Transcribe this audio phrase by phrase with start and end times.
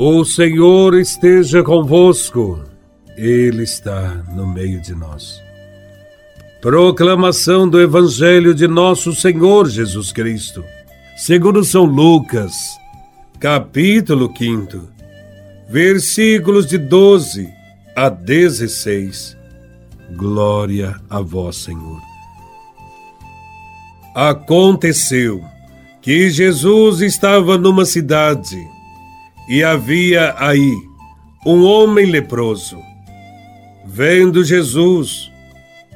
[0.00, 2.62] O Senhor esteja convosco,
[3.16, 5.42] Ele está no meio de nós.
[6.62, 10.64] Proclamação do Evangelho de Nosso Senhor Jesus Cristo,
[11.16, 12.78] segundo São Lucas,
[13.40, 14.88] capítulo 5,
[15.68, 17.52] versículos de 12
[17.96, 19.36] a 16.
[20.14, 22.00] Glória a Vós, Senhor.
[24.14, 25.42] Aconteceu
[26.00, 28.77] que Jesus estava numa cidade
[29.48, 30.74] e havia aí
[31.46, 32.78] um homem leproso.
[33.86, 35.32] Vendo Jesus,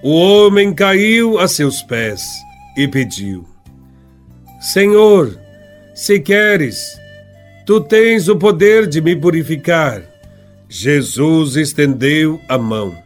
[0.03, 2.23] o homem caiu a seus pés
[2.77, 3.45] e pediu:
[4.61, 5.39] Senhor,
[5.95, 6.99] se queres,
[7.67, 10.03] tu tens o poder de me purificar.
[10.69, 12.97] Jesus estendeu a mão,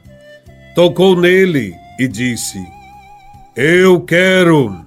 [0.77, 2.65] tocou nele e disse:
[3.57, 4.87] Eu quero,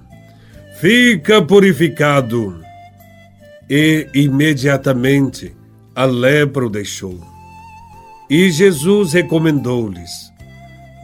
[0.80, 2.69] fica purificado
[3.70, 5.54] e imediatamente
[5.94, 7.20] a lepra o deixou.
[8.28, 10.10] E Jesus recomendou-lhes: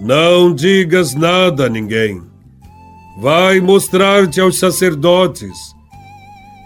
[0.01, 2.21] Não digas nada a ninguém.
[3.21, 5.57] Vai mostrar-te aos sacerdotes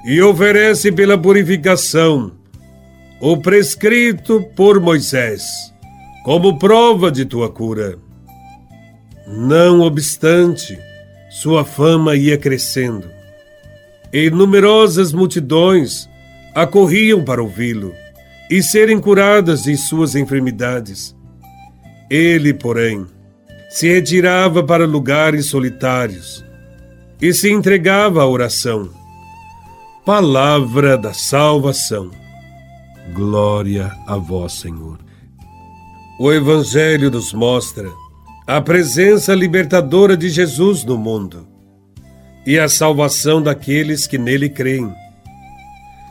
[0.06, 2.32] e oferece pela purificação
[3.20, 5.42] o prescrito por Moisés,
[6.24, 7.98] como prova de tua cura.
[9.28, 10.78] Não obstante,
[11.30, 13.19] sua fama ia crescendo
[14.12, 16.08] e numerosas multidões
[16.54, 17.94] acorriam para ouvi-lo
[18.50, 21.16] e serem curadas de suas enfermidades.
[22.10, 23.06] Ele, porém,
[23.70, 26.44] se retirava para lugares solitários
[27.22, 28.90] e se entregava à oração.
[30.04, 32.10] Palavra da salvação.
[33.14, 34.98] Glória a vós, Senhor.
[36.18, 37.88] O Evangelho nos mostra
[38.46, 41.49] a presença libertadora de Jesus no mundo
[42.46, 44.92] e a salvação daqueles que nele creem.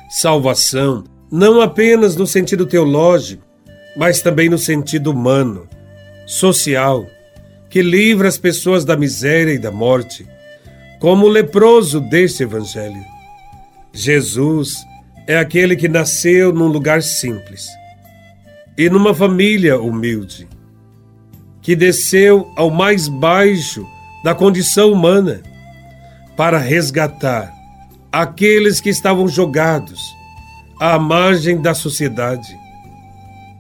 [0.10, 3.44] Salvação não apenas no sentido teológico,
[3.96, 5.68] mas também no sentido humano,
[6.26, 7.06] social,
[7.70, 10.26] que livra as pessoas da miséria e da morte,
[11.00, 13.04] como o leproso deste evangelho.
[13.94, 14.76] Jesus
[15.28, 17.68] é aquele que nasceu num lugar simples
[18.78, 20.48] e numa família humilde,
[21.62, 23.86] que desceu ao mais baixo
[24.24, 25.42] da condição humana
[26.40, 27.54] para resgatar
[28.10, 30.00] aqueles que estavam jogados
[30.80, 32.58] à margem da sociedade.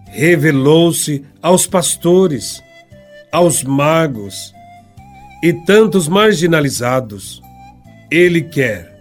[0.06, 2.63] Revelou-se aos pastores,
[3.34, 4.53] aos magos
[5.44, 7.41] e tantos marginalizados.
[8.09, 8.95] Ele quer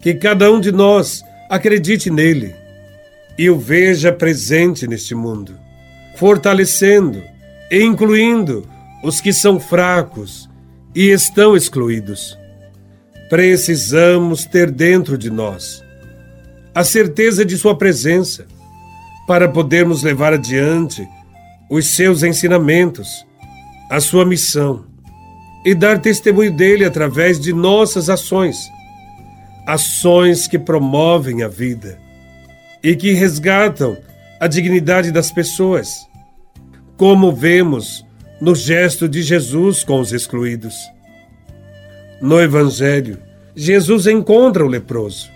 [0.00, 2.52] que cada um de nós acredite nele
[3.38, 5.56] e o veja presente neste mundo,
[6.16, 7.22] fortalecendo
[7.70, 8.68] e incluindo
[9.04, 10.50] os que são fracos
[10.96, 12.39] e estão excluídos
[13.30, 15.82] precisamos ter dentro de nós
[16.74, 18.46] a certeza de Sua presença
[19.26, 21.08] para podermos levar adiante
[21.70, 23.24] os seus ensinamentos,
[23.88, 24.84] a sua missão
[25.64, 28.68] e dar testemunho dele através de nossas ações,
[29.66, 32.00] ações que promovem a vida
[32.82, 33.96] e que resgatam
[34.40, 35.88] a dignidade das pessoas,
[36.96, 38.04] como vemos
[38.40, 40.74] no gesto de Jesus com os excluídos.
[42.20, 43.18] No Evangelho,
[43.56, 45.30] Jesus encontra o leproso,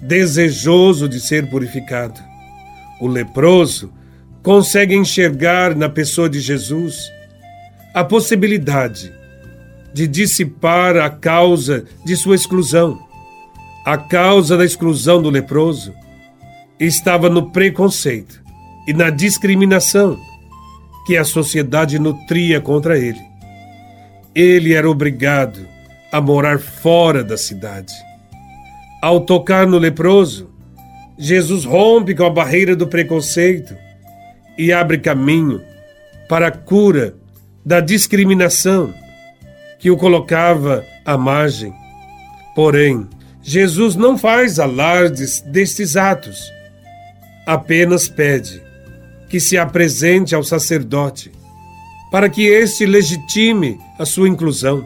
[0.00, 2.20] desejoso de ser purificado.
[3.00, 3.92] O leproso
[4.42, 7.08] consegue enxergar na pessoa de Jesus
[7.94, 9.12] a possibilidade
[9.94, 12.98] de dissipar a causa de sua exclusão.
[13.84, 15.94] A causa da exclusão do leproso
[16.80, 18.42] estava no preconceito
[18.88, 20.18] e na discriminação
[21.06, 23.20] que a sociedade nutria contra ele.
[24.34, 25.77] Ele era obrigado
[26.12, 27.92] a morar fora da cidade.
[29.02, 30.50] Ao tocar no leproso,
[31.18, 33.76] Jesus rompe com a barreira do preconceito
[34.56, 35.60] e abre caminho
[36.28, 37.14] para a cura
[37.64, 38.94] da discriminação
[39.78, 41.72] que o colocava à margem.
[42.54, 43.06] Porém,
[43.42, 46.52] Jesus não faz alardes destes atos,
[47.46, 48.62] apenas pede
[49.28, 51.30] que se apresente ao sacerdote
[52.10, 54.84] para que este legitime a sua inclusão.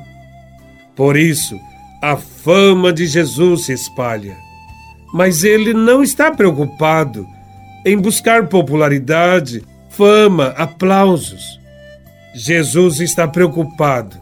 [0.94, 1.58] Por isso,
[2.00, 4.36] a fama de Jesus se espalha.
[5.12, 7.26] Mas ele não está preocupado
[7.84, 11.42] em buscar popularidade, fama, aplausos.
[12.34, 14.20] Jesus está preocupado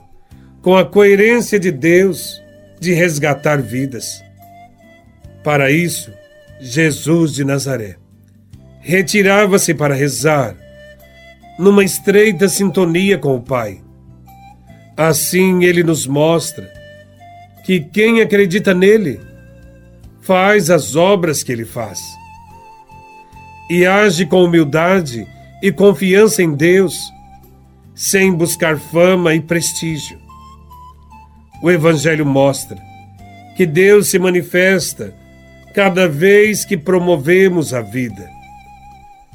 [0.63, 2.41] com a coerência de Deus
[2.81, 4.23] de resgatar vidas.
[5.45, 6.13] Para isso,
[6.61, 8.01] Jesus de Nazaré
[8.81, 10.57] retirava-se para rezar,
[11.59, 13.83] numa estreita sintonia com o Pai.
[15.01, 16.71] Assim ele nos mostra
[17.65, 19.19] que quem acredita nele
[20.21, 21.99] faz as obras que ele faz.
[23.71, 25.27] e age com humildade
[25.63, 26.99] e confiança em Deus,
[27.95, 30.19] sem buscar fama e prestígio.
[31.63, 32.77] O Evangelho mostra
[33.57, 35.15] que Deus se manifesta
[35.75, 38.29] cada vez que promovemos a vida,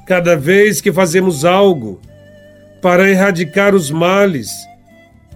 [0.05, 1.99] cada vez que fazemos algo
[2.83, 4.51] para erradicar os males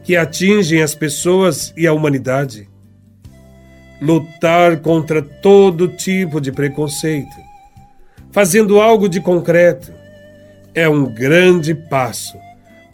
[0.10, 2.68] que atingem as pessoas e a humanidade.
[4.02, 7.36] Lutar contra todo tipo de preconceito,
[8.32, 9.94] fazendo algo de concreto,
[10.74, 12.36] é um grande passo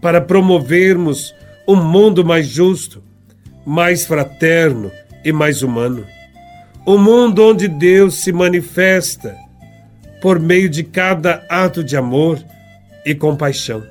[0.01, 1.33] para promovermos
[1.65, 3.01] um mundo mais justo,
[3.65, 4.91] mais fraterno
[5.23, 6.06] e mais humano.
[6.85, 9.38] Um mundo onde Deus se manifesta
[10.21, 12.44] por meio de cada ato de amor
[13.06, 13.85] e compaixão.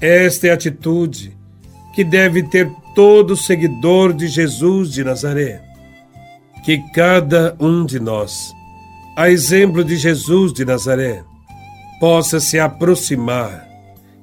[0.00, 1.37] Esta é a atitude
[1.98, 5.60] que deve ter todo seguidor de Jesus de Nazaré.
[6.64, 8.54] Que cada um de nós,
[9.16, 11.24] a exemplo de Jesus de Nazaré,
[11.98, 13.68] possa se aproximar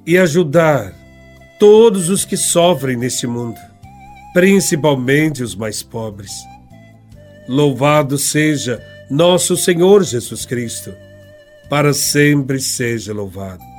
[0.06, 0.94] e ajudar
[1.60, 3.60] todos os que sofrem neste mundo,
[4.32, 6.32] principalmente os mais pobres.
[7.46, 10.94] Louvado seja nosso Senhor Jesus Cristo,
[11.68, 13.75] para sempre seja louvado.